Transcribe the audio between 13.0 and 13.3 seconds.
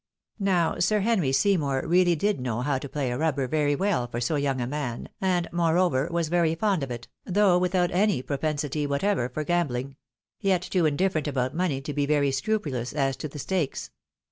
to